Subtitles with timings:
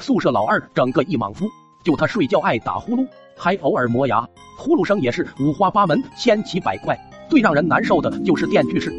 [0.00, 1.48] 宿舍老二整个一莽夫，
[1.84, 3.06] 就他睡觉爱打呼噜，
[3.36, 4.26] 还偶尔磨牙，
[4.56, 6.98] 呼噜声也是五花八门、千奇百怪。
[7.28, 8.92] 最让人难受的就是电锯室。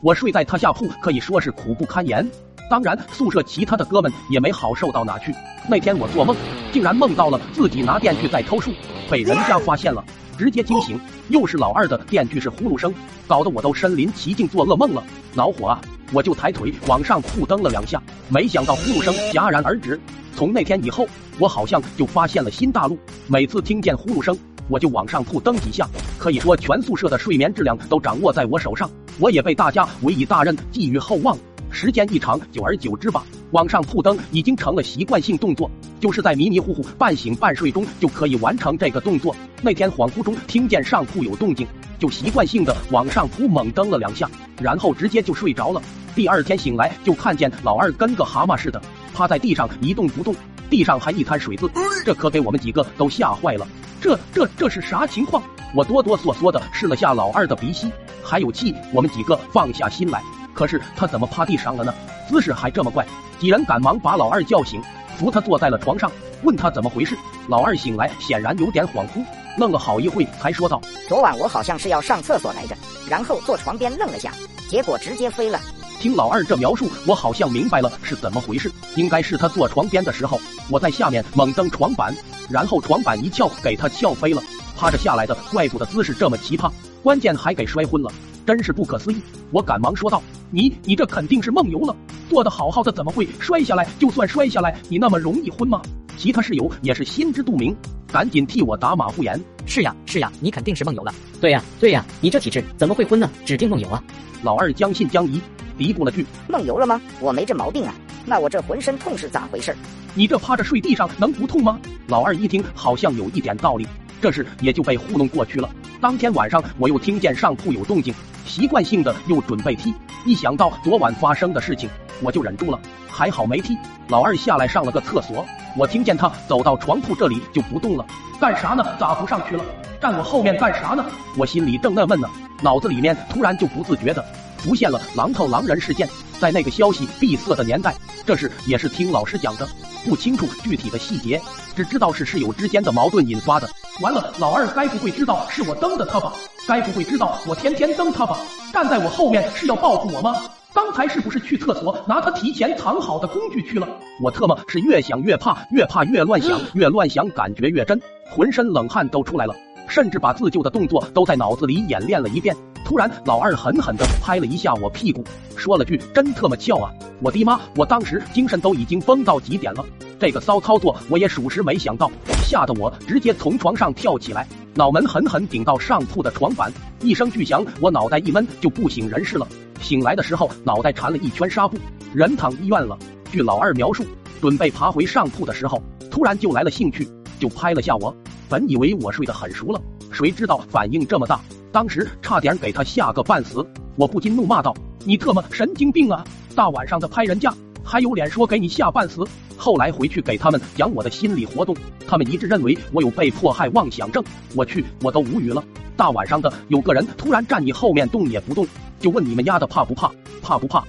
[0.00, 2.28] 我睡在他下铺，可以说是苦不堪言。
[2.68, 5.34] 当然，宿舍其他的哥们也没好受到哪去。
[5.68, 6.36] 那天我做梦，
[6.70, 8.72] 竟然梦到了自己拿电锯在偷树，
[9.08, 10.04] 被人家发现了，
[10.36, 11.00] 直接惊醒。
[11.28, 12.94] 又是老二的电锯式呼噜声，
[13.26, 15.02] 搞得我都身临其境做噩梦了，
[15.34, 15.80] 恼火啊！
[16.12, 20.00] 我就抬腿往上铺蹬了两下，没想到呼噜声戛然而止。
[20.34, 21.06] 从那天以后，
[21.38, 24.36] 我好像就发现了新大陆，每次听见呼噜声。
[24.68, 28.90] 我就往上铺蹬几下，可以说全宿舍的睡眠质量都掌握在我手上。
[29.18, 31.36] 我也被大家委以大任，寄予厚望。
[31.70, 39.34] 时间一长，久而久之吧，往上铺蹬已经成了习惯性动作，就是在迷迷糊糊、半醒半睡中就可以完成这个动作。
[39.62, 41.66] 那天恍惚中听见上铺有动静，
[41.98, 44.30] 就习惯性的往上扑猛蹬了两下，
[44.60, 45.82] 然后直接就睡着了。
[46.14, 48.80] 第二天醒来就看见老二跟个蛤蟆似的
[49.14, 50.34] 趴在地上一动不动，
[50.70, 51.70] 地上还一滩水渍，
[52.04, 53.66] 这可给我们几个都吓坏了。
[54.00, 55.42] 这这这是啥情况？
[55.74, 57.90] 我哆哆嗦嗦的试了下老二的鼻息，
[58.22, 58.74] 还有气。
[58.92, 60.22] 我们几个放下心来，
[60.54, 61.92] 可是他怎么趴地上了呢？
[62.28, 63.06] 姿势还这么怪。
[63.38, 64.80] 几人赶忙把老二叫醒，
[65.16, 66.10] 扶他坐在了床上，
[66.42, 67.16] 问他怎么回事。
[67.48, 69.22] 老二醒来显然有点恍惚，
[69.58, 72.76] 愣了好一会才说道：“昨晚我好像是要上厕所来着，
[73.08, 74.32] 然后坐床边愣了下，
[74.68, 75.60] 结果直接飞了。”
[76.00, 78.70] 听老二这描述，我好像明白了是怎么回事。
[78.94, 82.14] 应该是他坐床边的时候，我在下面猛蹬床板。
[82.48, 84.40] 然后床板一翘，给他翘飞了，
[84.76, 86.70] 趴着下来的，怪不得姿势这么奇葩，
[87.02, 88.10] 关键还给摔昏了，
[88.46, 89.20] 真是不可思议。
[89.50, 91.94] 我赶忙说道：“你你这肯定是梦游了，
[92.30, 93.86] 坐的好好的怎么会摔下来？
[93.98, 95.82] 就算摔下来，你那么容易昏吗？”
[96.18, 97.74] 其他室友也是心知肚明，
[98.10, 101.14] 赶紧替我打马虎眼：“是呀是呀，你肯定是梦游了。
[101.40, 103.30] 对呀对呀，你这体质怎么会昏呢？
[103.46, 104.02] 指定梦游啊。”
[104.42, 105.40] 老二将信将疑，
[105.78, 107.00] 嘀咕了句：“梦游了吗？
[107.20, 107.94] 我没这毛病啊。
[108.26, 109.72] 那我这浑身痛是咋回事？”
[110.14, 111.78] 你这趴着睡地上能不痛吗？
[112.08, 113.86] 老二一听好像有一点道理，
[114.20, 115.70] 这事也就被糊弄过去了。
[116.00, 118.14] 当天晚上我又听见上铺有动静，
[118.46, 119.92] 习惯性的又准备踢，
[120.24, 121.90] 一想到昨晚发生的事情，
[122.22, 122.78] 我就忍住了，
[123.08, 123.76] 还好没踢。
[124.06, 125.44] 老二下来上了个厕所，
[125.76, 128.06] 我听见他走到床铺这里就不动了，
[128.38, 128.84] 干啥呢？
[128.96, 129.64] 咋不上去了？
[130.00, 131.04] 站我后面干啥呢？
[131.36, 132.30] 我心里正纳闷呢，
[132.62, 134.24] 脑子里面突然就不自觉的
[134.58, 136.08] 浮现了狼头狼人事件。
[136.38, 137.92] 在那个消息闭塞的年代，
[138.24, 139.68] 这事也是听老师讲的。
[140.04, 141.40] 不清楚具体的细节，
[141.74, 143.68] 只知道是室友之间的矛盾引发的。
[144.00, 146.32] 完了，老二该不会知道是我蹬的他吧？
[146.66, 148.38] 该不会知道我天天蹬他吧？
[148.72, 150.36] 站在我后面是要报复我吗？
[150.74, 153.88] 刚才是不是去厕所拿他提前藏好的工具去了？
[154.22, 159.54] 我特么是越想越怕，越怕越乱想， 越乱想感觉越真，浑身冷汗都出来了，
[159.88, 162.54] 甚至把自救的动作都在脑子里演练了一遍。
[162.88, 165.22] 突然，老二狠狠地拍了一下我屁股，
[165.56, 166.90] 说了句：“真特么翘啊！”
[167.20, 167.60] 我的妈！
[167.76, 169.84] 我当时精神都已经崩到极点了，
[170.18, 172.10] 这个骚操作我也属实没想到，
[172.46, 176.72] 吓得我直接从床上跳起来，脑门狠狠顶到上铺的床板，
[177.02, 179.46] 一声巨响，我脑袋一闷就不省人事了。
[179.82, 181.18] 醒来的时候，脑袋缠了。
[181.18, 181.76] 一圈纱布，
[182.14, 182.98] 人躺医院了。
[183.30, 184.02] 据老二描述，
[184.40, 185.78] 准备爬回上铺的时候，
[186.10, 186.70] 突然就来了。
[186.70, 187.06] 兴趣，
[187.38, 187.82] 就拍了。
[187.82, 188.16] 下我。
[188.48, 189.78] 本以为我睡得很熟了，
[190.10, 191.38] 谁知道反应这么大。
[191.70, 194.74] 当时差点给他吓个半死，我不禁怒骂道
[195.04, 196.24] ：“你特么神经病啊！
[196.54, 197.52] 大晚上的拍人家，
[197.84, 199.22] 还有脸说给你吓半死？”
[199.56, 204.22] 后来回去给他们讲我的心理活动，他们一致认为我有被迫害妄想症。
[204.54, 205.62] 我去，我都无语了。
[205.96, 208.66] 大晚上的，有个人突然站你后面动也不动，
[209.00, 210.10] 就问你们丫的怕不怕？
[210.40, 210.84] 怕不怕？